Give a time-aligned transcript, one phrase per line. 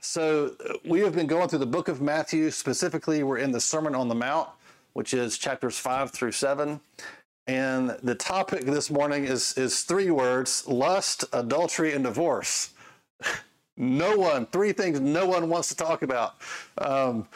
[0.00, 2.50] so uh, we have been going through the book of Matthew.
[2.50, 4.48] Specifically, we're in the Sermon on the Mount,
[4.92, 6.80] which is chapters five through seven.
[7.46, 12.70] And the topic this morning is is three words: lust, adultery, and divorce.
[13.76, 16.36] no one, three things no one wants to talk about.
[16.78, 17.26] Um,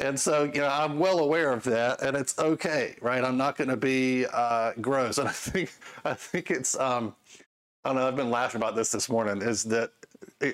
[0.00, 3.24] and so, you know, I'm well aware of that, and it's okay, right?
[3.24, 5.72] I'm not going to be uh, gross, and I think
[6.04, 6.78] I think it's.
[6.78, 7.14] Um,
[7.84, 8.08] I don't know.
[8.08, 9.42] I've been laughing about this this morning.
[9.42, 9.92] Is that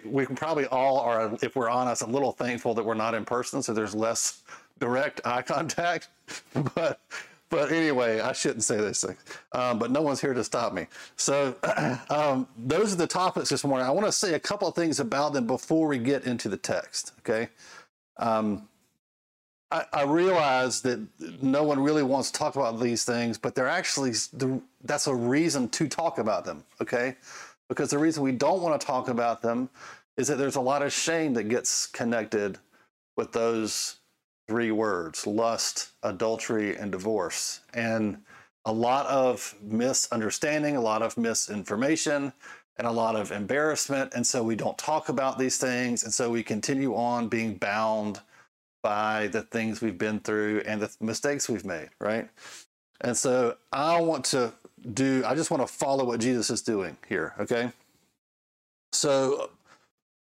[0.05, 3.25] we can probably all are, if we're honest, a little thankful that we're not in
[3.25, 4.43] person, so there's less
[4.79, 6.09] direct eye contact.
[6.75, 7.01] but
[7.51, 9.19] but anyway, I shouldn't say those things.
[9.53, 10.87] Um, but no one's here to stop me.
[11.17, 11.57] So
[12.09, 13.87] um, those are the topics this morning.
[13.87, 16.57] I want to say a couple of things about them before we get into the
[16.57, 17.13] text.
[17.21, 17.49] Okay.
[18.19, 18.69] Um,
[19.73, 21.01] I, I realize that
[21.43, 24.13] no one really wants to talk about these things, but they're actually
[24.83, 26.65] that's a reason to talk about them.
[26.81, 27.17] Okay,
[27.71, 29.71] because the reason we don't want to talk about them
[30.19, 32.59] is that there's a lot of shame that gets connected
[33.17, 34.01] with those
[34.49, 38.19] three words: lust, adultery, and divorce, and
[38.67, 42.33] a lot of misunderstanding, a lot of misinformation,
[42.77, 44.13] and a lot of embarrassment.
[44.15, 46.05] And so we don't talk about these things.
[46.05, 48.21] And so we continue on being bound
[48.83, 52.29] by the things we've been through and the mistakes we've made, right?
[53.03, 54.53] And so I want to
[54.95, 57.73] do, I just want to follow what Jesus is doing here, okay?
[58.93, 59.51] So,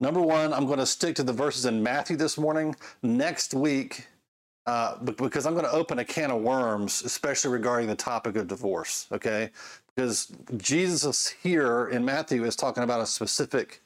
[0.00, 2.76] number one, I'm going to stick to the verses in Matthew this morning.
[3.02, 4.06] Next week,
[4.66, 8.48] uh, because I'm going to open a can of worms, especially regarding the topic of
[8.48, 9.50] divorce, okay?
[9.94, 13.82] Because Jesus here in Matthew is talking about a specific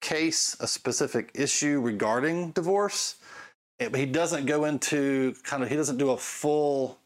[0.00, 3.16] case, a specific issue regarding divorce
[3.94, 6.98] he doesn't go into kind of he doesn't do a full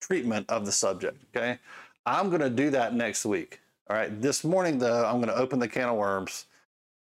[0.00, 1.58] treatment of the subject okay
[2.06, 3.60] i'm going to do that next week.
[3.90, 6.46] All right this morning though i'm going to open the can of worms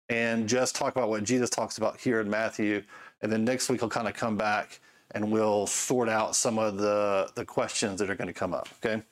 [0.09, 2.83] and just talk about what jesus talks about here in matthew.
[3.23, 4.81] And then next week i'll kind of come back
[5.13, 8.69] and we'll sort out some of the the questions that are going to come up
[8.85, 9.03] okay?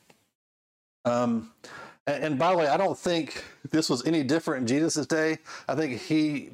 [1.05, 1.53] Um
[2.06, 5.39] and, and by the way i don't think this was any different in jesus' day.
[5.69, 6.50] I think he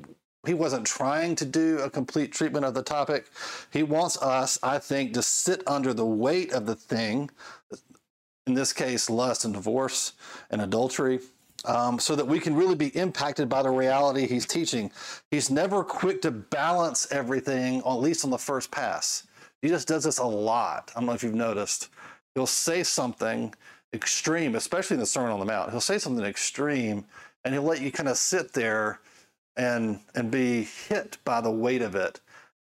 [0.47, 3.27] he wasn't trying to do a complete treatment of the topic.
[3.73, 7.31] He wants us, I think, to sit under the weight of the thing,
[8.47, 10.13] in this case, lust and divorce
[10.51, 11.21] and adultery,
[11.65, 14.91] um, so that we can really be impacted by the reality he's teaching.
[15.31, 19.27] He's never quick to balance everything, at least on the first pass.
[19.61, 20.91] He just does this a lot.
[20.95, 21.89] I don't know if you've noticed.
[22.35, 23.55] He'll say something
[23.95, 25.71] extreme, especially in the Sermon on the Mount.
[25.71, 27.05] He'll say something extreme,
[27.45, 29.01] and he'll let you kind of sit there
[29.57, 32.21] and and be hit by the weight of it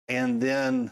[0.08, 0.92] and then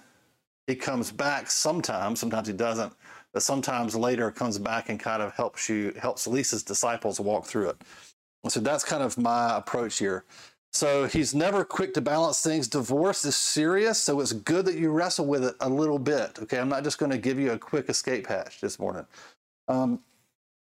[0.68, 2.94] he comes back sometimes sometimes he doesn't
[3.38, 7.70] but sometimes later comes back and kind of helps you helps Lisa's disciples walk through
[7.70, 7.78] it.
[8.50, 10.26] So that's kind of my approach here.
[10.74, 12.68] So he's never quick to balance things.
[12.68, 16.58] Divorce is serious so it's good that you wrestle with it a little bit okay?
[16.58, 19.06] I'm not just going to give you a quick escape hatch this morning.
[19.68, 20.00] Um,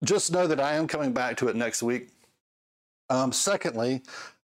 [0.03, 2.09] just know that i am coming back to it next week.
[3.11, 4.01] Um, secondly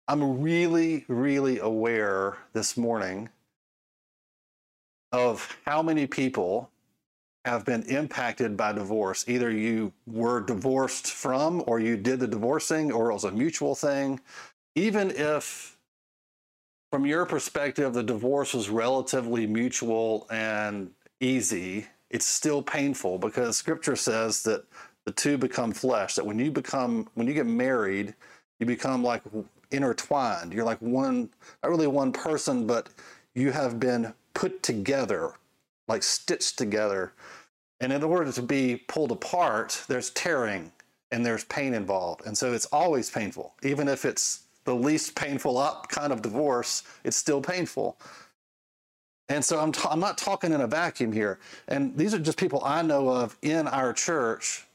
[0.07, 3.29] I'm really, really aware this morning
[5.11, 6.69] of how many people
[7.45, 9.25] have been impacted by divorce.
[9.27, 13.75] Either you were divorced from, or you did the divorcing, or it was a mutual
[13.75, 14.19] thing.
[14.75, 15.77] Even if,
[16.91, 23.95] from your perspective, the divorce was relatively mutual and easy, it's still painful because scripture
[23.95, 24.65] says that
[25.05, 28.13] the two become flesh, that when you become, when you get married,
[28.59, 29.23] you become like
[29.71, 30.53] intertwined.
[30.53, 31.29] You're like one,
[31.63, 32.89] not really one person, but
[33.33, 35.33] you have been put together,
[35.89, 37.13] like stitched together.
[37.81, 40.71] And in order to be pulled apart, there's tearing
[41.11, 42.25] and there's pain involved.
[42.25, 43.53] And so it's always painful.
[43.63, 47.97] Even if it's the least painful up kind of divorce, it's still painful.
[49.29, 51.39] And so I'm, t- I'm not talking in a vacuum here.
[51.67, 54.65] And these are just people I know of in our church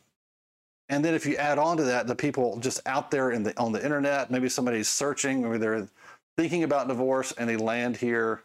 [0.89, 3.59] and then if you add on to that, the people just out there in the
[3.59, 5.89] on the internet, maybe somebody's searching, maybe they're
[6.37, 8.43] thinking about divorce and they land here,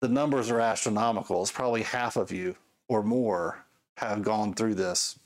[0.00, 1.42] the numbers are astronomical.
[1.42, 2.56] It's probably half of you
[2.88, 3.64] or more
[3.96, 5.18] have gone through this.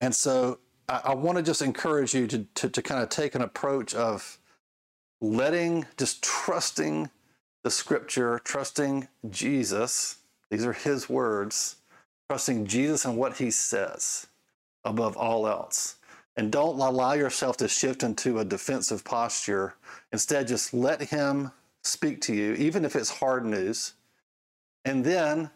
[0.00, 0.58] And so
[0.88, 3.94] I, I want to just encourage you to, to, to kind of take an approach
[3.94, 4.38] of
[5.20, 7.10] letting, just trusting
[7.62, 10.18] the scripture, trusting Jesus.
[10.50, 11.76] These are his words,
[12.28, 14.26] trusting Jesus and what he says
[14.84, 15.96] above all else.
[16.36, 19.74] And don't allow yourself to shift into a defensive posture.
[20.12, 21.50] Instead, just let Him
[21.82, 23.94] speak to you, even if it's hard news.
[24.84, 25.50] And then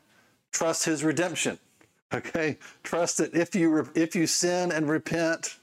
[0.52, 1.58] trust His redemption.
[2.12, 2.58] Okay?
[2.84, 5.56] Trust that if you, if you sin and repent,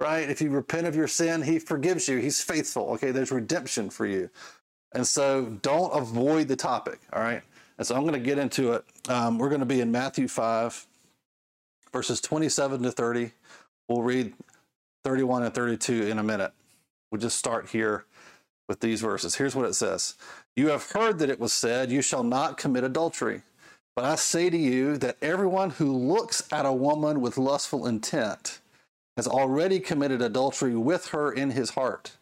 [0.00, 0.28] right?
[0.28, 2.18] If you repent of your sin, He forgives you.
[2.18, 2.90] He's faithful.
[2.94, 3.12] Okay?
[3.12, 4.28] There's redemption for you.
[4.92, 7.42] And so don't avoid the topic, all right?
[7.78, 8.84] And so I'm going to get into it.
[9.08, 10.86] Um, we're going to be in Matthew 5,
[11.92, 13.30] verses 27 to 30.
[13.88, 14.32] We'll read
[15.04, 16.52] 31 and 32 in a minute.
[17.10, 18.04] We'll just start here
[18.68, 19.36] with these verses.
[19.36, 20.14] Here's what it says
[20.56, 23.42] You have heard that it was said, You shall not commit adultery.
[23.96, 28.58] But I say to you that everyone who looks at a woman with lustful intent
[29.16, 32.12] has already committed adultery with her in his heart.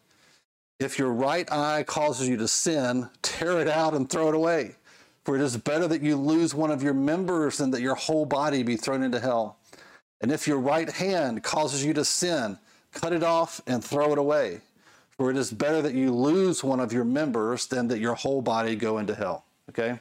[0.79, 4.75] If your right eye causes you to sin, tear it out and throw it away.
[5.23, 8.25] For it is better that you lose one of your members than that your whole
[8.25, 9.57] body be thrown into hell.
[10.21, 12.59] And if your right hand causes you to sin,
[12.91, 14.61] cut it off and throw it away.
[15.17, 18.41] For it is better that you lose one of your members than that your whole
[18.41, 19.45] body go into hell.
[19.69, 19.99] Okay?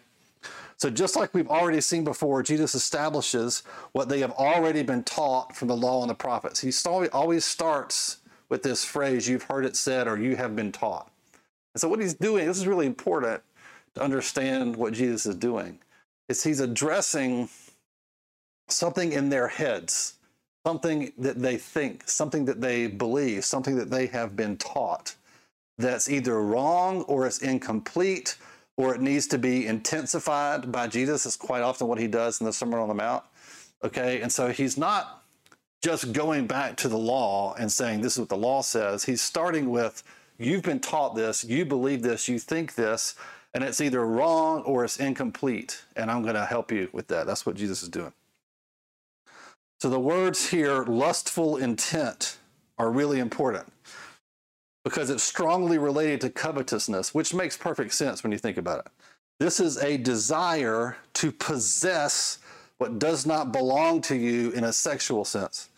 [0.76, 3.62] So, just like we've already seen before, Jesus establishes
[3.92, 6.60] what they have already been taught from the law and the prophets.
[6.60, 6.72] He
[7.12, 8.16] always starts
[8.48, 11.08] with this phrase, you've heard it said, or you have been taught.
[11.74, 13.42] And so, what he's doing, this is really important
[13.94, 15.78] to understand what Jesus is doing,
[16.28, 17.48] is he's addressing
[18.68, 20.14] something in their heads,
[20.66, 25.14] something that they think, something that they believe, something that they have been taught
[25.78, 28.36] that's either wrong or it's incomplete
[28.76, 31.26] or it needs to be intensified by Jesus.
[31.26, 33.24] Is quite often what he does in the Sermon on the Mount.
[33.84, 35.24] Okay, and so he's not
[35.82, 39.04] just going back to the law and saying this is what the law says.
[39.04, 40.04] He's starting with
[40.38, 43.16] you've been taught this, you believe this, you think this,
[43.52, 45.82] and it's either wrong or it's incomplete.
[45.96, 47.26] And I'm going to help you with that.
[47.26, 48.12] That's what Jesus is doing.
[49.82, 52.38] So the words here, lustful intent,
[52.78, 53.66] are really important
[54.84, 58.92] because it's strongly related to covetousness, which makes perfect sense when you think about it.
[59.40, 62.38] This is a desire to possess
[62.78, 65.68] what does not belong to you in a sexual sense.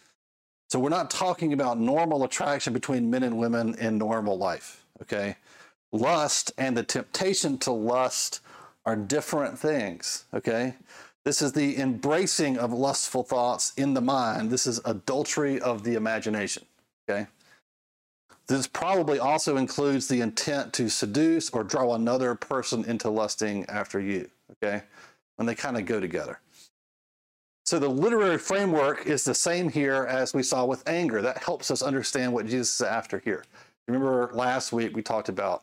[0.69, 5.37] So we're not talking about normal attraction between men and women in normal life, okay?
[5.93, 8.41] Lust and the temptation to lust
[8.85, 10.75] are different things, okay?
[11.25, 14.51] This is the embracing of lustful thoughts in the mind.
[14.51, 16.65] This is adultery of the imagination.
[17.09, 17.27] Okay.
[18.47, 24.01] This probably also includes the intent to seduce or draw another person into lusting after
[24.01, 24.29] you.
[24.53, 24.83] Okay.
[25.39, 26.41] And they kind of go together.
[27.65, 31.23] So the literary framework is the same here as we saw with anger.
[31.23, 33.45] That helps us understand what Jesus is after here.
[33.89, 35.63] Remember last week we talked about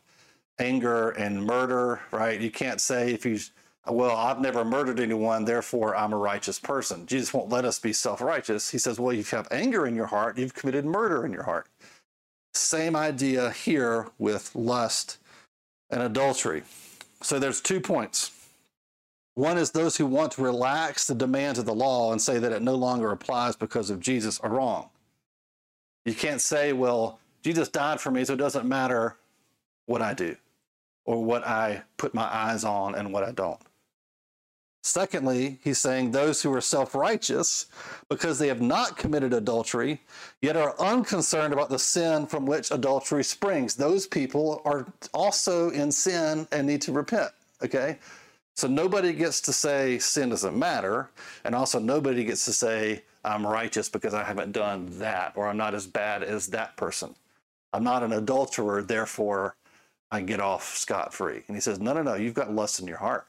[0.58, 2.42] anger and murder, right?
[2.42, 3.38] You can't say if you
[3.88, 7.06] well, I've never murdered anyone, therefore I'm a righteous person.
[7.08, 8.70] Jesus won't let us be self righteous.
[8.70, 11.68] He says, well, you have anger in your heart, you've committed murder in your heart.
[12.54, 15.18] Same idea here with lust
[15.90, 16.64] and adultery.
[17.22, 18.32] So there's two points.
[19.36, 22.52] One is those who want to relax the demands of the law and say that
[22.52, 24.90] it no longer applies because of Jesus are wrong.
[26.06, 29.16] You can't say, well, Jesus died for me, so it doesn't matter
[29.86, 30.36] what I do
[31.06, 33.60] or what I put my eyes on and what I don't.
[34.84, 37.68] Secondly, he's saying those who are self righteous
[38.10, 40.02] because they have not committed adultery,
[40.42, 43.76] yet are unconcerned about the sin from which adultery springs.
[43.76, 47.32] Those people are also in sin and need to repent.
[47.64, 48.00] Okay?
[48.56, 51.12] So nobody gets to say sin doesn't matter.
[51.46, 55.58] And also, nobody gets to say I'm righteous because I haven't done that or I'm
[55.58, 57.16] not as bad as that person.
[57.72, 59.56] I'm not an adulterer, therefore
[60.12, 61.44] I get off scot free.
[61.48, 63.28] And he says, No, no, no, you've got lust in your heart.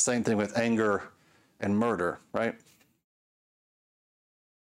[0.00, 1.02] Same thing with anger
[1.60, 2.54] and murder, right?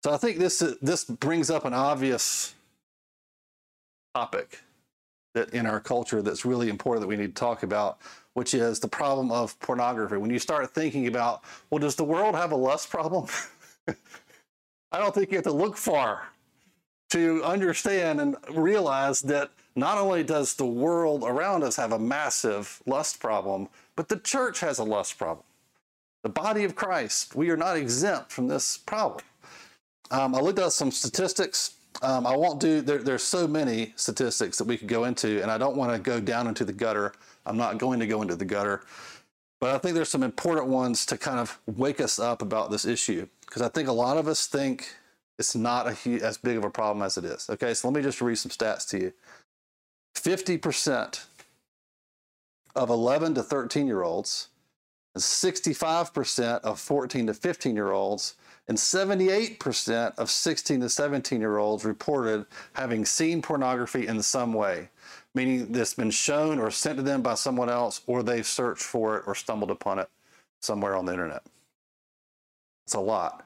[0.03, 2.55] So I think this this brings up an obvious
[4.15, 4.61] topic
[5.35, 7.99] that in our culture that's really important that we need to talk about,
[8.33, 10.17] which is the problem of pornography.
[10.17, 13.27] When you start thinking about, well, does the world have a lust problem?
[14.93, 16.23] I don't think you have to look far
[17.11, 19.51] to understand and realize that
[19.81, 24.61] not only does the world around us have a massive lust problem, but the church
[24.61, 25.45] has a lust problem.
[26.23, 29.25] The body of Christ, we are not exempt from this problem.
[30.11, 31.75] Um, I looked at some statistics.
[32.03, 35.51] Um, I won't do, there, there's so many statistics that we could go into, and
[35.51, 37.13] I don't want to go down into the gutter.
[37.47, 38.83] I'm not going to go into the gutter.
[39.61, 42.85] But I think there's some important ones to kind of wake us up about this
[42.85, 44.95] issue, because I think a lot of us think
[45.39, 47.49] it's not a, as big of a problem as it is.
[47.49, 49.13] Okay, so let me just read some stats to you.
[50.15, 51.25] 50%
[52.75, 54.49] of 11 to 13 year olds,
[55.17, 58.35] 65% of 14 to 15 year olds,
[58.69, 64.89] and 78% of 16 to 17 year olds reported having seen pornography in some way,
[65.35, 69.19] meaning that's been shown or sent to them by someone else, or they've searched for
[69.19, 70.09] it or stumbled upon it
[70.61, 71.43] somewhere on the internet.
[72.87, 73.45] It's a lot.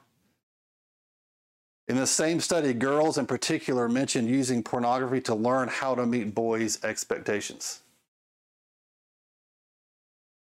[1.87, 6.33] In the same study, girls in particular mentioned using pornography to learn how to meet
[6.33, 7.81] boys' expectations.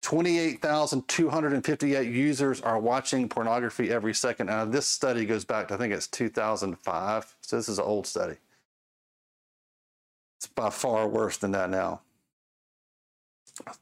[0.01, 4.47] 28,258 users are watching pornography every second.
[4.47, 7.35] Now, this study goes back to, I think it's 2005.
[7.41, 8.35] So, this is an old study.
[10.38, 12.01] It's by far worse than that now.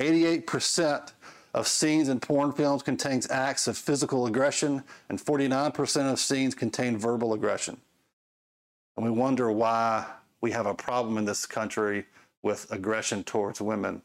[0.00, 1.12] 88%
[1.54, 6.96] of scenes in porn films contains acts of physical aggression, and 49% of scenes contain
[6.96, 7.78] verbal aggression.
[8.96, 10.06] And we wonder why
[10.40, 12.06] we have a problem in this country
[12.42, 14.02] with aggression towards women.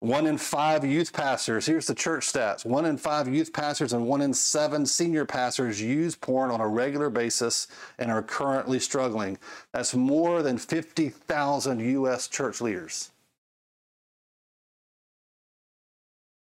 [0.00, 4.06] One in five youth pastors, here's the church stats one in five youth pastors and
[4.06, 7.66] one in seven senior pastors use porn on a regular basis
[7.98, 9.38] and are currently struggling.
[9.72, 12.28] That's more than 50,000 U.S.
[12.28, 13.10] church leaders.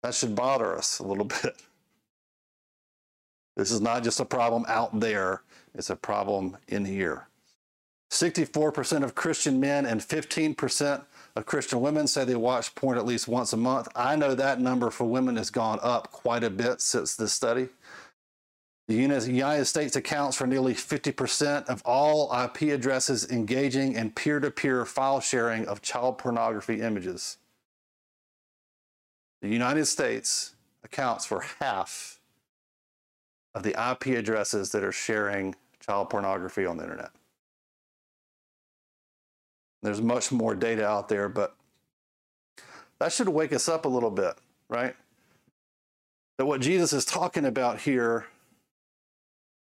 [0.02, 1.56] That should bother us a little bit.
[3.56, 5.44] This is not just a problem out there,
[5.76, 7.28] it's a problem in here.
[8.10, 11.04] 64% of Christian men and 15%
[11.36, 13.88] of Christian women say they watch porn at least once a month.
[13.96, 17.70] I know that number for women has gone up quite a bit since this study.
[18.88, 24.52] The United States accounts for nearly 50% of all IP addresses engaging in peer to
[24.52, 27.38] peer file sharing of child pornography images.
[29.42, 32.20] The United States accounts for half
[33.56, 37.12] of the IP addresses that are sharing child pornography on the internet.
[39.84, 41.56] There's much more data out there, but
[43.00, 44.34] that should wake us up a little bit,
[44.70, 44.96] right?
[46.38, 48.26] That what Jesus is talking about here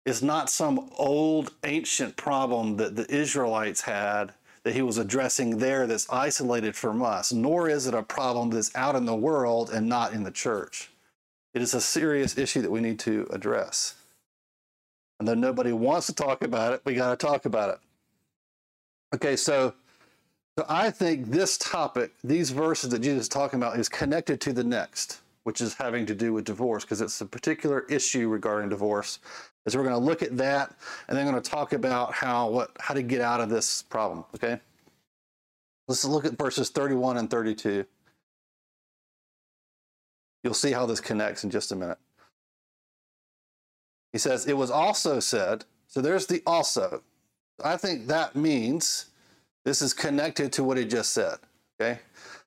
[0.05, 5.85] is not some old ancient problem that the Israelites had that he was addressing there
[5.85, 9.87] that's isolated from us, nor is it a problem that's out in the world and
[9.87, 10.89] not in the church.
[11.53, 13.95] It is a serious issue that we need to address.
[15.19, 17.79] And though nobody wants to talk about it, we got to talk about it.
[19.13, 19.75] Okay, so,
[20.57, 24.53] so I think this topic, these verses that Jesus is talking about, is connected to
[24.53, 28.69] the next, which is having to do with divorce, because it's a particular issue regarding
[28.69, 29.19] divorce.
[29.67, 30.75] So we're going to look at that
[31.07, 34.23] and then going to talk about how what how to get out of this problem
[34.35, 34.59] okay?
[35.87, 37.85] Let's look at verses 31 and 32
[40.43, 41.97] you'll see how this connects in just a minute.
[44.13, 47.01] He says it was also said so there's the also.
[47.63, 49.07] I think that means
[49.65, 51.37] this is connected to what he just said
[51.79, 51.99] okay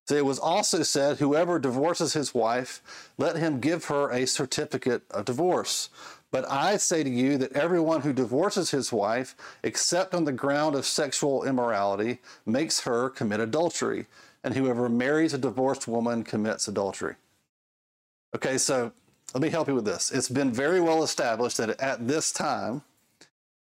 [0.07, 2.81] so it was also said whoever divorces his wife
[3.19, 5.91] let him give her a certificate of divorce
[6.31, 10.75] but I say to you that everyone who divorces his wife, except on the ground
[10.75, 14.07] of sexual immorality, makes her commit adultery.
[14.45, 17.17] And whoever marries a divorced woman commits adultery.
[18.37, 18.93] Okay, so
[19.35, 20.11] let me help you with this.
[20.11, 22.83] It's been very well established that at this time,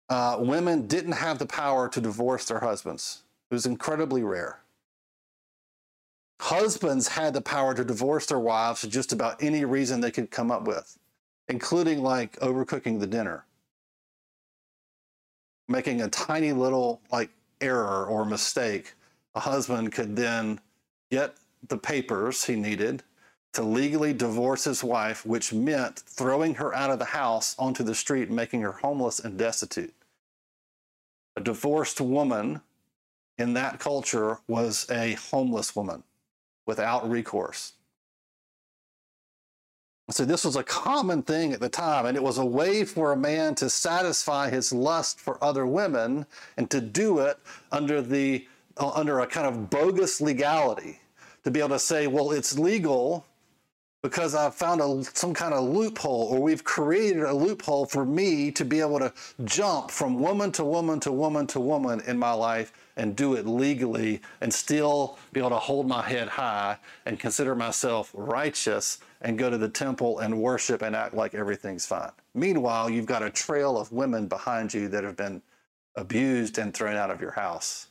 [0.09, 3.22] uh, women didn't have the power to divorce their husbands.
[3.53, 4.62] It was incredibly rare.
[6.41, 10.31] Husbands had the power to divorce their wives for just about any reason they could
[10.31, 10.98] come up with
[11.48, 13.45] including like overcooking the dinner,
[15.67, 17.29] making a tiny little like
[17.62, 18.95] error or mistake.
[19.36, 20.60] A husband could then
[21.12, 21.36] get
[21.67, 23.03] the papers he needed
[23.53, 27.93] to legally divorce his wife, which meant throwing her out of the house onto the
[27.93, 29.93] street, making her homeless and destitute.
[31.36, 32.60] A divorced woman
[33.37, 36.03] in that culture was a homeless woman
[36.65, 37.73] without recourse.
[40.09, 43.13] So this was a common thing at the time, and it was a way for
[43.13, 46.25] a man to satisfy his lust for other women
[46.57, 47.39] and to do it
[47.71, 48.45] under the
[48.77, 50.99] uh, under a kind of bogus legality.
[51.45, 53.25] To be able to say, well, it's legal
[54.03, 58.51] because I've found a, some kind of loophole, or we've created a loophole for me
[58.51, 59.13] to be able to
[59.45, 63.48] jump from woman to woman to woman to woman in my life and do it
[63.48, 69.38] legally and still be able to hold my head high and consider myself righteous and
[69.39, 72.12] go to the temple and worship and act like everything's fine.
[72.36, 75.41] Meanwhile, you've got a trail of women behind you that have been
[75.95, 77.88] abused and thrown out of your house,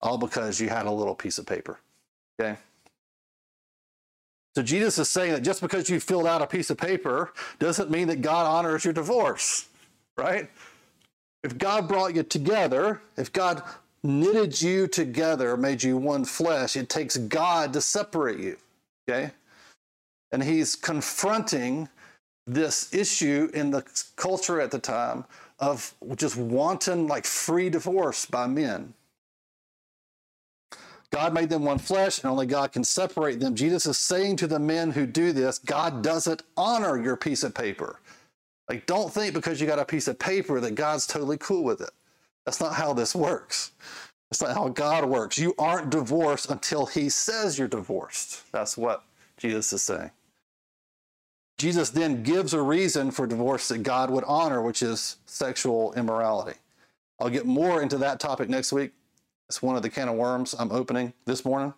[0.00, 1.78] all because you had a little piece of paper.
[2.40, 2.56] Okay?
[4.54, 7.90] So Jesus is saying that just because you filled out a piece of paper doesn't
[7.90, 9.68] mean that God honors your divorce,
[10.16, 10.48] right?
[11.42, 13.62] If God brought you together, if God
[14.04, 18.56] knitted you together, made you one flesh, it takes God to separate you,
[19.08, 19.32] okay?
[20.30, 21.88] And he's confronting
[22.46, 23.82] this issue in the
[24.16, 25.24] culture at the time
[25.58, 28.94] of just wanton, like free divorce by men.
[31.10, 33.54] God made them one flesh, and only God can separate them.
[33.54, 37.54] Jesus is saying to the men who do this, God doesn't honor your piece of
[37.54, 38.00] paper.
[38.68, 41.80] Like, don't think because you got a piece of paper that God's totally cool with
[41.80, 41.90] it.
[42.44, 43.72] That's not how this works.
[44.30, 45.38] That's not how God works.
[45.38, 48.50] You aren't divorced until He says you're divorced.
[48.52, 49.04] That's what
[49.36, 50.10] Jesus is saying.
[51.58, 56.58] Jesus then gives a reason for divorce that God would honor, which is sexual immorality.
[57.20, 58.92] I'll get more into that topic next week.
[59.48, 61.74] It's one of the can of worms I'm opening this morning.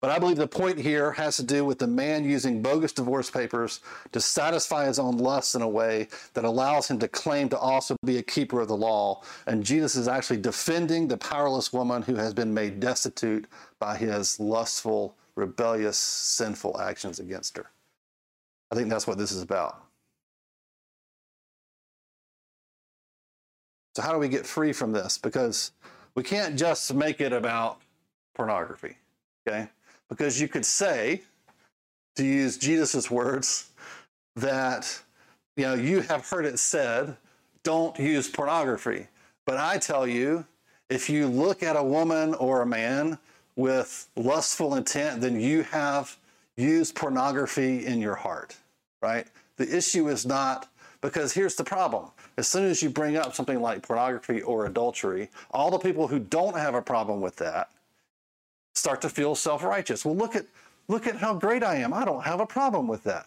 [0.00, 3.30] But I believe the point here has to do with the man using bogus divorce
[3.30, 3.80] papers
[4.12, 7.96] to satisfy his own lusts in a way that allows him to claim to also
[8.06, 9.20] be a keeper of the law.
[9.46, 13.46] And Jesus is actually defending the powerless woman who has been made destitute
[13.78, 17.66] by his lustful, rebellious, sinful actions against her.
[18.70, 19.84] I think that's what this is about.
[23.94, 25.18] So, how do we get free from this?
[25.18, 25.72] Because
[26.14, 27.80] we can't just make it about
[28.34, 28.96] pornography,
[29.46, 29.68] okay?
[30.08, 31.22] Because you could say,
[32.16, 33.70] to use Jesus' words,
[34.36, 35.02] that
[35.56, 37.16] you know you have heard it said,
[37.62, 39.06] don't use pornography.
[39.44, 40.44] But I tell you,
[40.88, 43.18] if you look at a woman or a man
[43.56, 46.16] with lustful intent, then you have
[46.56, 48.56] used pornography in your heart,
[49.02, 49.26] right?
[49.56, 50.68] The issue is not
[51.00, 52.10] because here's the problem.
[52.40, 56.18] As soon as you bring up something like pornography or adultery, all the people who
[56.18, 57.68] don't have a problem with that
[58.74, 60.06] start to feel self-righteous.
[60.06, 60.46] Well, look at
[60.88, 61.92] look at how great I am.
[61.92, 63.26] I don't have a problem with that.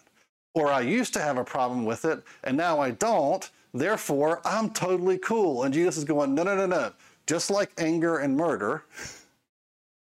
[0.52, 3.48] Or I used to have a problem with it and now I don't.
[3.72, 5.62] Therefore, I'm totally cool.
[5.62, 6.92] And Jesus is going, no, no, no, no.
[7.28, 8.82] Just like anger and murder,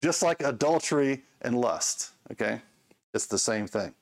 [0.02, 2.62] just like adultery and lust, okay?
[3.14, 3.94] It's the same thing.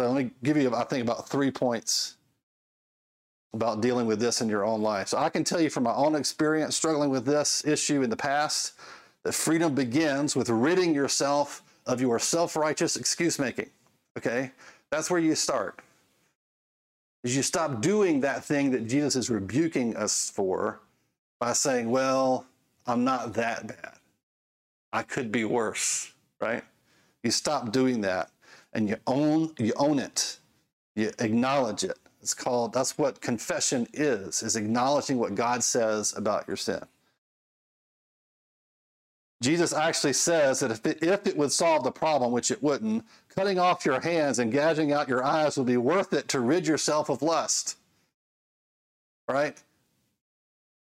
[0.00, 2.16] So let me give you, I think, about three points
[3.52, 5.08] about dealing with this in your own life.
[5.08, 8.16] So I can tell you from my own experience struggling with this issue in the
[8.16, 8.72] past
[9.24, 13.68] that freedom begins with ridding yourself of your self righteous excuse making.
[14.16, 14.52] Okay?
[14.88, 15.80] That's where you start.
[17.22, 20.80] Is you stop doing that thing that Jesus is rebuking us for
[21.38, 22.46] by saying, well,
[22.86, 23.98] I'm not that bad.
[24.94, 26.10] I could be worse,
[26.40, 26.64] right?
[27.22, 28.30] You stop doing that
[28.72, 30.38] and you own you own it.
[30.96, 31.98] You acknowledge it.
[32.20, 36.82] It's called that's what confession is, is acknowledging what God says about your sin.
[39.42, 43.06] Jesus actually says that if it, if it would solve the problem, which it wouldn't,
[43.34, 46.66] cutting off your hands and gouging out your eyes would be worth it to rid
[46.66, 47.78] yourself of lust.
[49.26, 49.56] Right?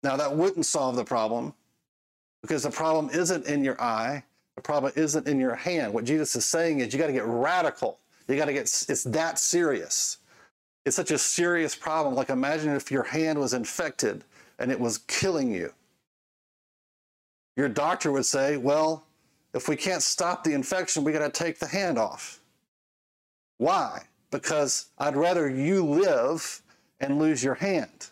[0.04, 1.54] Now, that wouldn't solve the problem
[2.42, 4.22] because the problem isn't in your eye,
[4.64, 5.92] problem isn't in your hand.
[5.94, 8.00] What Jesus is saying is you got to get radical.
[8.26, 10.18] You got to get, it's that serious.
[10.84, 12.14] It's such a serious problem.
[12.14, 14.24] Like imagine if your hand was infected
[14.58, 15.72] and it was killing you.
[17.56, 19.04] Your doctor would say, well,
[19.52, 22.40] if we can't stop the infection, we got to take the hand off.
[23.58, 24.02] Why?
[24.32, 26.62] Because I'd rather you live
[26.98, 28.08] and lose your hand,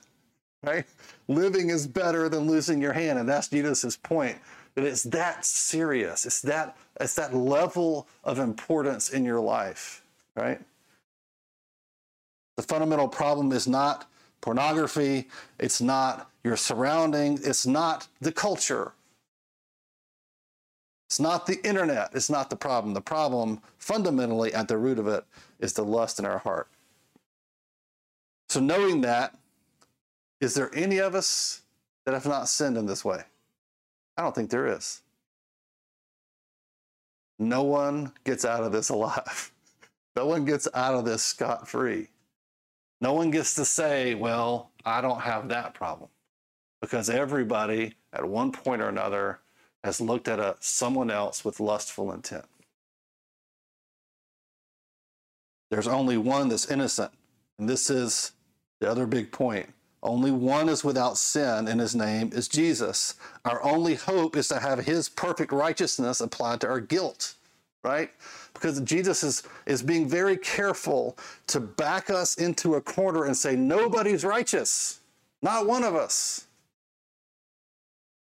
[0.63, 0.85] right?
[1.27, 3.19] Living is better than losing your hand.
[3.19, 4.39] And that's Jesus' point
[4.75, 6.25] that it's that serious.
[6.25, 10.03] It's that, it's that level of importance in your life,
[10.35, 10.61] right?
[12.57, 18.93] The fundamental problem is not pornography, it's not your surroundings, it's not the culture.
[21.09, 22.95] It's not the internet, it's not the problem.
[22.95, 25.25] The problem, fundamentally, at the root of it,
[25.61, 26.69] is the lust in our heart.
[28.49, 29.37] So, knowing that,
[30.41, 31.63] is there any of us
[32.05, 33.25] that have not sinned in this way?
[34.17, 35.03] I don't think there is.
[37.39, 39.51] No one gets out of this alive.
[40.15, 42.09] No one gets out of this scot free.
[43.01, 46.11] No one gets to say, well, I don't have that problem.
[46.83, 49.41] Because everybody at one point or another
[49.83, 52.45] has looked at a, someone else with lustful intent.
[55.71, 57.11] There's only one that's innocent.
[57.59, 58.33] And this is
[58.81, 59.73] the other big point.
[60.03, 63.15] Only one is without sin, and his name is Jesus.
[63.45, 67.35] Our only hope is to have his perfect righteousness applied to our guilt,
[67.85, 68.11] right?
[68.53, 71.17] Because Jesus is, is being very careful
[71.49, 75.01] to back us into a corner and say, nobody's righteous,
[75.41, 76.47] not one of us.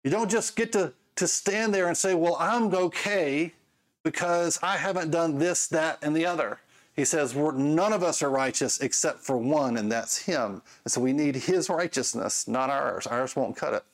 [0.05, 3.55] You don't just get to, to stand there and say, well, I'm okay
[4.03, 6.59] because I haven't done this, that, and the other.
[6.95, 10.63] He says, none of us are righteous except for one, and that's him.
[10.85, 13.07] And so we need his righteousness, not ours.
[13.07, 13.85] Ours won't cut it.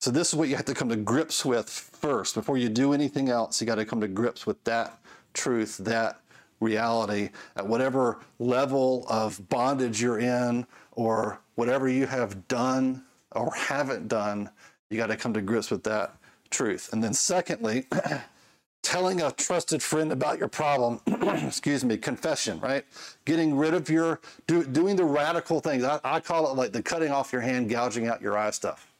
[0.00, 2.34] So this is what you have to come to grips with first.
[2.34, 4.98] Before you do anything else, you got to come to grips with that
[5.34, 6.20] truth, that
[6.60, 14.08] reality at whatever level of bondage you're in or whatever you have done or haven't
[14.08, 14.48] done.
[14.88, 16.14] You got to come to grips with that
[16.50, 16.92] truth.
[16.92, 17.86] And then, secondly,
[18.82, 21.00] telling a trusted friend about your problem,
[21.46, 22.84] excuse me, confession, right?
[23.24, 25.84] Getting rid of your, do, doing the radical things.
[25.84, 28.92] I, I call it like the cutting off your hand, gouging out your eye stuff,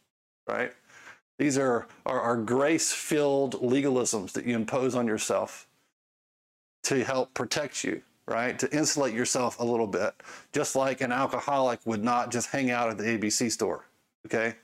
[0.46, 0.72] right?
[1.38, 5.66] These are, are, are grace filled legalisms that you impose on yourself
[6.84, 8.58] to help protect you, right?
[8.58, 10.14] To insulate yourself a little bit,
[10.52, 13.86] just like an alcoholic would not just hang out at the ABC store,
[14.26, 14.54] okay?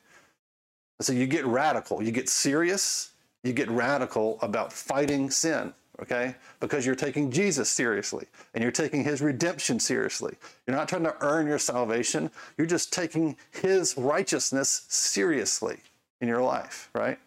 [1.01, 6.35] So you get radical, you get serious, you get radical about fighting sin, okay?
[6.59, 10.35] Because you're taking Jesus seriously and you're taking his redemption seriously.
[10.67, 15.79] You're not trying to earn your salvation, you're just taking his righteousness seriously
[16.21, 17.19] in your life, right?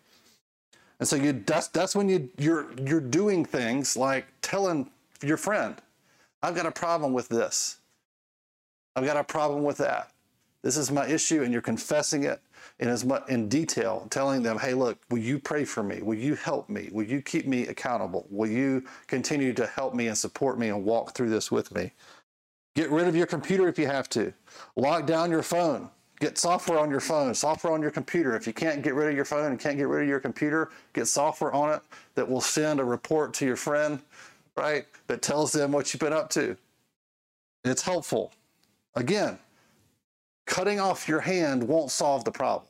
[1.00, 4.90] And so you that's that's when you you're you're doing things like telling
[5.24, 5.76] your friend,
[6.44, 7.78] I've got a problem with this.
[8.96, 10.12] I've got a problem with that.
[10.62, 12.42] This is my issue, and you're confessing it
[12.80, 16.02] in as much in detail, telling them, "Hey, look, will you pray for me?
[16.02, 16.90] Will you help me?
[16.92, 18.28] Will you keep me accountable?
[18.30, 21.94] Will you continue to help me and support me and walk through this with me?"
[22.76, 24.34] Get rid of your computer if you have to.
[24.76, 25.90] Lock down your phone.
[26.20, 28.36] Get software on your phone, software on your computer.
[28.36, 30.70] If you can't get rid of your phone and can't get rid of your computer,
[30.92, 31.82] get software on it
[32.16, 34.02] that will send a report to your friend,
[34.58, 34.86] right?
[35.08, 36.58] That tells them what you've been up to.
[37.64, 38.34] It's helpful.
[38.96, 39.40] Again,
[40.50, 42.68] cutting off your hand won't solve the problem,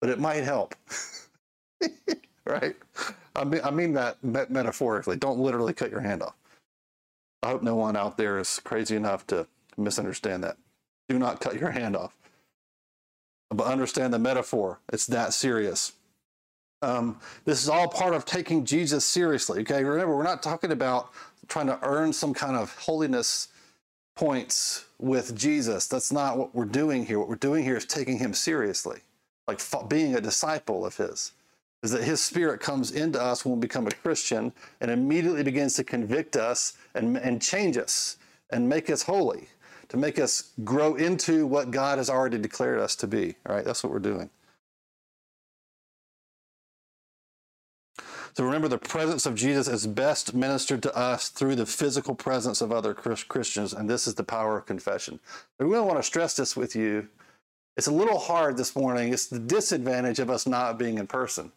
[0.00, 0.74] but it might help.
[2.46, 2.76] right?
[3.34, 5.16] I mean, I mean that metaphorically.
[5.16, 6.34] Don't literally cut your hand off.
[7.42, 10.56] I hope no one out there is crazy enough to misunderstand that
[11.08, 12.16] do not cut your hand off.
[13.50, 15.92] But understand the metaphor, it's that serious.
[16.82, 19.62] Um, this is all part of taking Jesus seriously.
[19.62, 21.10] Okay, remember, we're not talking about
[21.48, 23.48] trying to earn some kind of holiness
[24.14, 25.86] points with Jesus.
[25.88, 27.18] That's not what we're doing here.
[27.18, 29.00] What we're doing here is taking him seriously,
[29.46, 31.32] like being a disciple of his.
[31.82, 35.74] Is that his spirit comes into us when we become a Christian and immediately begins
[35.74, 38.18] to convict us and, and change us
[38.50, 39.48] and make us holy
[39.92, 43.34] to make us grow into what God has already declared us to be.
[43.46, 44.30] All right, that's what we're doing.
[48.34, 52.62] So remember, the presence of Jesus is best ministered to us through the physical presence
[52.62, 55.20] of other Christians, and this is the power of confession.
[55.58, 57.08] we really want to stress this with you.
[57.76, 59.12] It's a little hard this morning.
[59.12, 61.52] It's the disadvantage of us not being in person.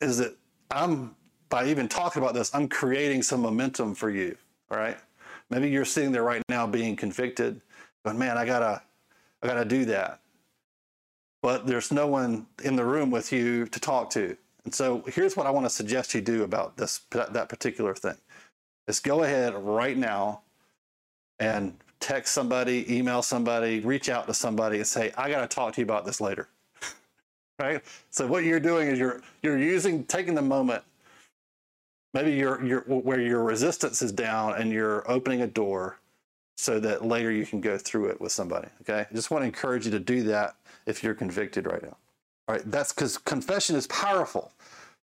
[0.00, 0.36] Is that
[0.70, 1.14] I'm
[1.54, 4.36] by even talking about this, I'm creating some momentum for you.
[4.72, 4.96] All right.
[5.50, 7.60] Maybe you're sitting there right now being convicted,
[8.02, 8.82] but man, I gotta,
[9.40, 10.20] I gotta do that.
[11.42, 14.36] But there's no one in the room with you to talk to.
[14.64, 18.16] And so here's what I want to suggest you do about this that particular thing.
[18.86, 20.42] Is go ahead right now
[21.38, 25.74] and text somebody, email somebody, reach out to somebody and say, I got to talk
[25.74, 26.48] to you about this later.
[27.58, 27.82] right?
[28.10, 30.82] So what you're doing is you're you're using taking the moment
[32.14, 35.98] maybe you're, you're where your resistance is down and you're opening a door
[36.56, 38.68] so that later you can go through it with somebody.
[38.82, 39.04] Okay.
[39.10, 40.54] I just want to encourage you to do that
[40.86, 41.96] if you're convicted right now.
[42.48, 42.70] All right.
[42.70, 44.52] That's because confession is powerful.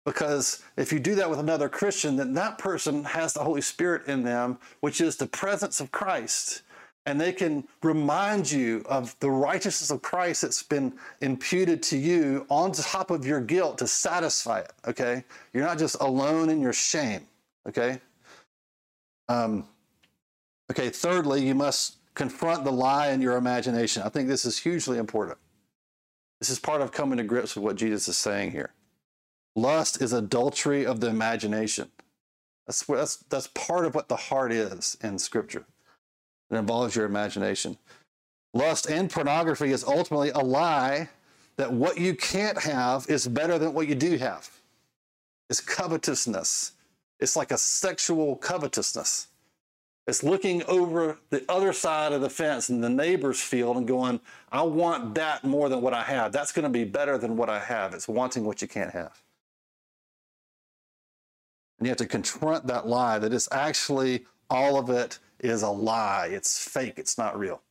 [0.05, 4.07] Because if you do that with another Christian, then that person has the Holy Spirit
[4.07, 6.63] in them, which is the presence of Christ
[7.05, 12.45] and they can remind you of the righteousness of Christ that's been imputed to you
[12.49, 14.71] on top of your guilt to satisfy it.
[14.87, 15.23] Okay,
[15.53, 17.27] you're not just alone in your shame.
[17.67, 17.99] Okay.
[19.29, 19.65] Um,
[20.69, 20.89] okay.
[20.89, 24.03] Thirdly, you must confront the lie in your imagination.
[24.03, 25.37] I think this is hugely important.
[26.41, 28.71] This is part of coming to grips with what Jesus is saying here.
[29.55, 31.91] Lust is adultery of the imagination.
[32.65, 35.65] That's, that's, that's part of what the heart is in Scripture.
[36.49, 37.77] It involves your imagination.
[38.55, 41.09] Lust and pornography is ultimately a lie
[41.57, 44.49] that what you can't have is better than what you do have.
[45.47, 46.71] It's covetousness.
[47.19, 49.27] It's like a sexual covetousness.
[50.11, 54.19] It's looking over the other side of the fence in the neighbor's field and going,
[54.51, 56.33] I want that more than what I have.
[56.33, 57.93] That's going to be better than what I have.
[57.93, 59.21] It's wanting what you can't have.
[61.79, 65.69] And you have to confront that lie that it's actually all of it is a
[65.69, 66.27] lie.
[66.29, 66.95] It's fake.
[66.97, 67.61] It's not real.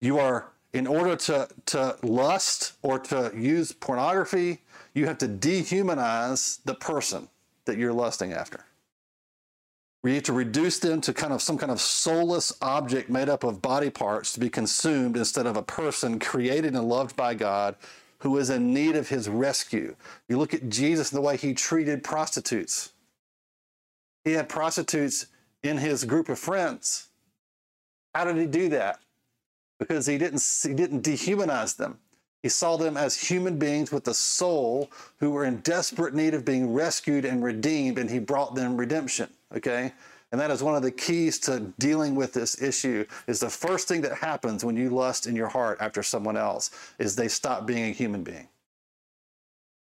[0.00, 4.60] You are, in order to, to lust or to use pornography,
[4.94, 7.28] you have to dehumanize the person
[7.64, 8.64] that you're lusting after.
[10.02, 13.44] We need to reduce them to kind of some kind of soulless object made up
[13.44, 17.76] of body parts to be consumed instead of a person created and loved by God
[18.20, 19.96] who is in need of his rescue.
[20.28, 22.90] You look at Jesus and the way he treated prostitutes
[24.24, 25.26] He had prostitutes
[25.64, 27.08] in his group of friends.
[28.14, 29.00] How did he do that?
[29.78, 31.98] Because he didn't he didn't dehumanize them.
[32.42, 36.44] He saw them as human beings with a soul who were in desperate need of
[36.44, 39.28] being rescued and redeemed, and he brought them redemption.
[39.56, 39.92] Okay?
[40.30, 43.88] And that is one of the keys to dealing with this issue is the first
[43.88, 47.66] thing that happens when you lust in your heart after someone else is they stop
[47.66, 48.46] being a human being.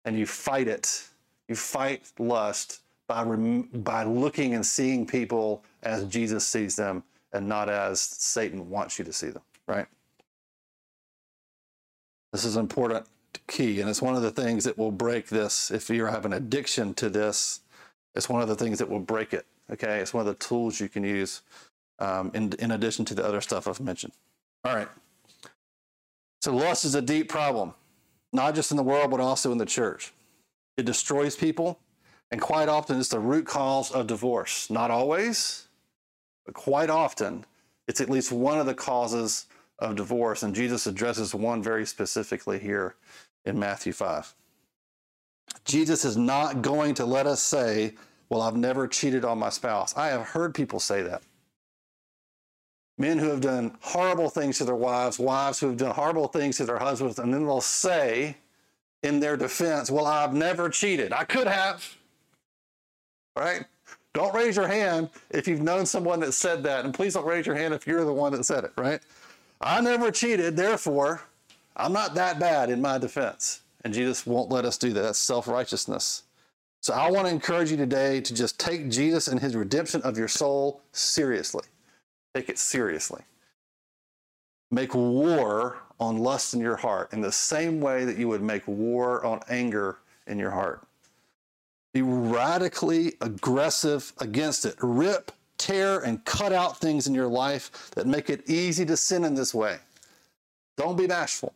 [0.05, 1.09] And you fight it.
[1.49, 7.71] You fight lust by, by looking and seeing people as Jesus sees them and not
[7.71, 9.87] as Satan wants you to see them, right?
[12.33, 13.07] This is important
[13.47, 15.71] key, and it's one of the things that will break this.
[15.71, 17.61] If you have an addiction to this,
[18.15, 19.47] it's one of the things that will break it.
[19.71, 21.43] Okay, it's one of the tools you can use
[21.99, 24.13] um, in, in addition to the other stuff I've mentioned.
[24.65, 24.89] All right.
[26.41, 27.75] So lust is a deep problem,
[28.33, 30.13] not just in the world, but also in the church.
[30.77, 31.81] It destroys people,
[32.31, 34.71] and quite often it's the root cause of divorce.
[34.71, 35.67] Not always,
[36.47, 37.45] but quite often
[37.89, 39.47] it's at least one of the causes
[39.79, 40.43] of divorce.
[40.43, 42.95] And Jesus addresses one very specifically here
[43.45, 44.35] in Matthew 5.
[45.65, 47.95] Jesus is not going to let us say,
[48.29, 49.97] Well, I've never cheated on my spouse.
[49.97, 51.23] I have heard people say that.
[52.99, 56.57] Men who have done horrible things to their wives, wives who have done horrible things
[56.57, 58.37] to their husbands, and then they'll say
[59.03, 61.13] in their defense, Well, I've never cheated.
[61.13, 61.97] I could have.
[63.37, 63.65] Right?
[64.15, 66.85] Don't raise your hand if you've known someone that said that.
[66.85, 69.01] And please don't raise your hand if you're the one that said it, right?
[69.61, 71.23] I never cheated, therefore,
[71.77, 73.61] I'm not that bad in my defense.
[73.85, 75.03] And Jesus won't let us do that.
[75.03, 76.25] That's self righteousness.
[76.81, 80.17] So I want to encourage you today to just take Jesus and his redemption of
[80.17, 81.65] your soul seriously.
[82.35, 83.23] Take it seriously.
[84.71, 88.67] Make war on lust in your heart in the same way that you would make
[88.69, 90.87] war on anger in your heart.
[91.93, 94.77] Be radically aggressive against it.
[94.81, 99.25] Rip tear and cut out things in your life that make it easy to sin
[99.25, 99.79] in this way.
[100.77, 101.53] Don't be bashful.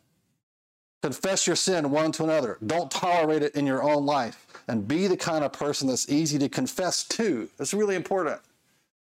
[1.01, 2.57] Confess your sin one to another.
[2.65, 4.47] Don't tolerate it in your own life.
[4.67, 7.49] And be the kind of person that's easy to confess to.
[7.59, 8.39] It's really important.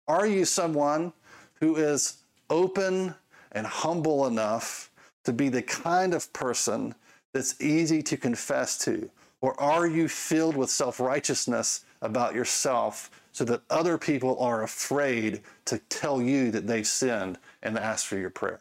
[0.08, 1.12] Are you someone
[1.60, 2.18] who is
[2.50, 3.14] open
[3.52, 4.90] and humble enough
[5.24, 6.94] to be the kind of person
[7.32, 9.08] that's easy to confess to?
[9.40, 15.42] Or are you filled with self righteousness about yourself so that other people are afraid
[15.64, 18.60] to tell you that they've sinned and ask for your prayer.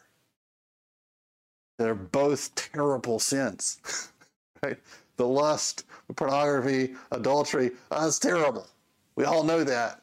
[1.78, 4.10] They're both terrible sins.
[4.64, 4.76] right?
[5.16, 8.66] The lust, the pornography, adultery, uh, that's terrible.
[9.14, 10.02] We all know that.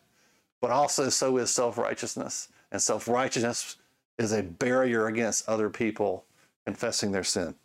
[0.61, 2.47] But also, so is self righteousness.
[2.71, 3.75] And self righteousness
[4.17, 6.23] is a barrier against other people
[6.65, 7.55] confessing their sin.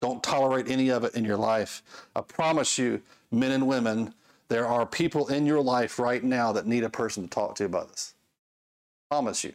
[0.00, 1.82] Don't tolerate any of it in your life.
[2.14, 3.02] I promise you,
[3.32, 4.14] men and women,
[4.48, 7.64] there are people in your life right now that need a person to talk to
[7.64, 8.14] about this.
[9.10, 9.52] I Promise you.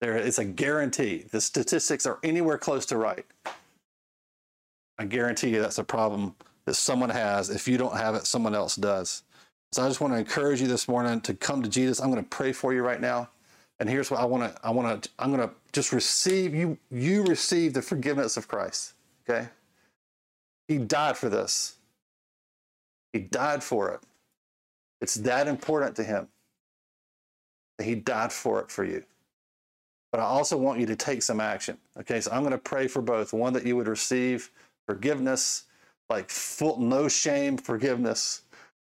[0.00, 1.26] There is a guarantee.
[1.30, 3.26] The statistics are anywhere close to right.
[4.98, 7.50] I guarantee you that's a problem that someone has.
[7.50, 9.22] If you don't have it, someone else does.
[9.72, 12.00] So I just want to encourage you this morning to come to Jesus.
[12.00, 13.28] I'm going to pray for you right now.
[13.78, 16.76] And here's what I want to I want to I'm going to just receive you
[16.90, 18.92] you receive the forgiveness of Christ,
[19.28, 19.48] okay?
[20.68, 21.76] He died for this.
[23.12, 24.00] He died for it.
[25.00, 26.28] It's that important to him
[27.78, 29.02] that he died for it for you.
[30.12, 31.78] But I also want you to take some action.
[31.98, 33.32] Okay, so I'm going to pray for both.
[33.32, 34.50] One, that you would receive
[34.86, 35.64] forgiveness,
[36.08, 38.42] like full, no shame forgiveness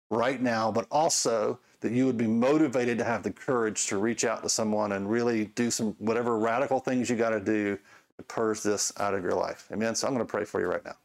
[0.09, 4.25] right now, but also that you would be motivated to have the courage to reach
[4.25, 7.77] out to someone and really do some whatever radical things you got to do
[8.17, 9.67] to purge this out of your life.
[9.71, 9.95] Amen.
[9.95, 10.95] So I'm going to pray for you right now.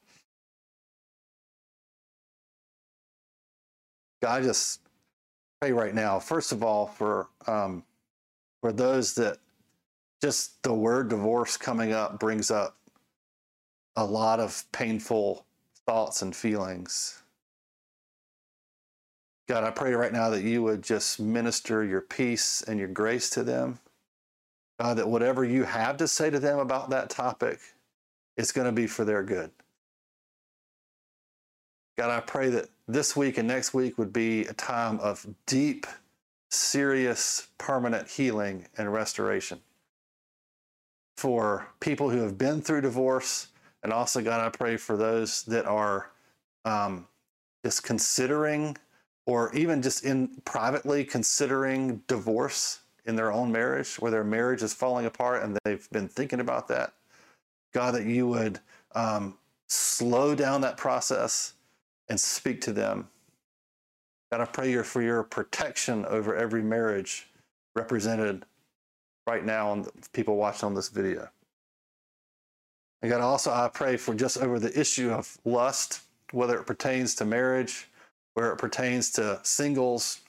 [4.22, 4.80] God, I just
[5.60, 7.82] pray right now, first of all, for um,
[8.60, 9.38] for those that
[10.22, 12.76] just the word divorce coming up brings up
[13.96, 15.44] a lot of painful
[15.86, 17.22] thoughts and feelings.
[19.48, 23.28] God, I pray right now that you would just minister your peace and your grace
[23.30, 23.80] to them.
[24.78, 27.58] God, that whatever you have to say to them about that topic,
[28.36, 29.50] it's going to be for their good.
[31.96, 35.86] God, I pray that this week and next week would be a time of deep,
[36.50, 39.60] serious, permanent healing and restoration
[41.16, 43.48] for people who have been through divorce.
[43.82, 46.10] And also, God, I pray for those that are
[46.64, 47.06] um,
[47.64, 48.76] just considering
[49.26, 54.72] or even just in privately considering divorce in their own marriage, where their marriage is
[54.72, 56.94] falling apart and they've been thinking about that.
[57.72, 58.60] God, that you would
[58.94, 61.54] um, slow down that process
[62.12, 63.08] and speak to them
[64.32, 67.28] God, I pray for your protection over every marriage
[67.76, 68.46] represented
[69.26, 71.28] right now on the people watching on this video.
[73.02, 77.14] And God, also I pray for just over the issue of lust, whether it pertains
[77.16, 77.90] to marriage,
[78.32, 80.22] where it pertains to singles.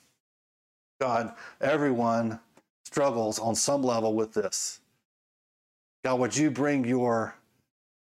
[0.99, 2.41] God, everyone
[2.83, 4.81] struggles on some level with this.
[6.03, 7.35] God, would you bring your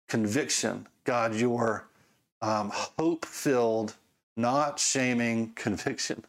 [0.10, 1.86] conviction, God, your
[2.42, 3.96] um, hope filled,
[4.38, 6.24] not shaming conviction.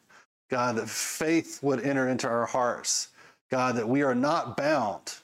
[0.50, 3.08] God, that faith would enter into our hearts.
[3.50, 5.14] God, that we are not bound.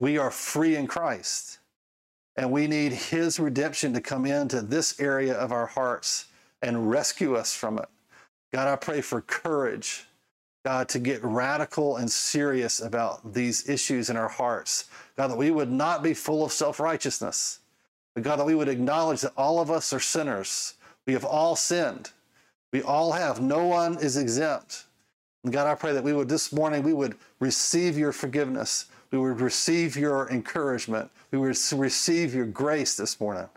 [0.00, 1.58] We are free in Christ.
[2.36, 6.26] And we need His redemption to come into this area of our hearts
[6.62, 7.88] and rescue us from it.
[8.52, 10.06] God, I pray for courage,
[10.64, 14.88] God, to get radical and serious about these issues in our hearts.
[15.16, 17.60] God, that we would not be full of self righteousness,
[18.22, 20.74] but God, that we would acknowledge that all of us are sinners.
[21.06, 22.10] We have all sinned.
[22.72, 23.40] We all have.
[23.40, 24.84] No one is exempt.
[25.44, 29.18] And God, I pray that we would this morning, we would receive your forgiveness we
[29.18, 31.10] would receive your encouragement.
[31.30, 33.48] We would receive your grace this morning.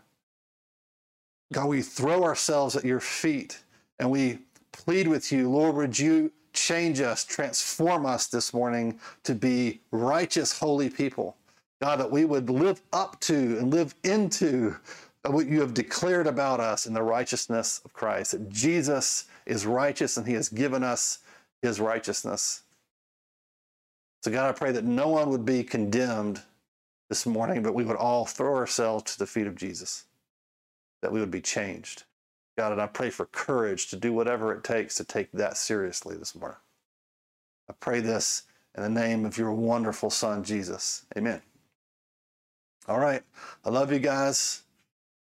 [1.52, 3.60] God, we throw ourselves at your feet
[3.98, 4.38] and we
[4.72, 10.58] plead with you, Lord, would you change us, transform us this morning to be righteous,
[10.58, 11.36] holy people.
[11.82, 14.76] God, that we would live up to and live into
[15.26, 20.16] what you have declared about us in the righteousness of Christ, that Jesus is righteous
[20.16, 21.18] and he has given us
[21.60, 22.62] his righteousness.
[24.22, 26.40] So, God, I pray that no one would be condemned
[27.08, 30.04] this morning, but we would all throw ourselves to the feet of Jesus,
[31.02, 32.04] that we would be changed.
[32.56, 36.16] God, and I pray for courage to do whatever it takes to take that seriously
[36.16, 36.58] this morning.
[37.68, 38.44] I pray this
[38.76, 41.06] in the name of your wonderful Son, Jesus.
[41.16, 41.42] Amen.
[42.88, 43.22] All right.
[43.64, 44.62] I love you guys.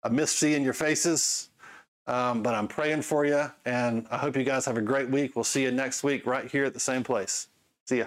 [0.03, 1.51] I miss seeing your faces,
[2.07, 5.35] um, but I'm praying for you, and I hope you guys have a great week.
[5.35, 7.49] We'll see you next week right here at the same place.
[7.87, 8.07] See ya.